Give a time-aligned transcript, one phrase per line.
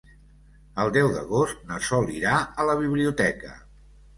[0.83, 3.55] El deu d'agost na Sol irà a la biblioteca.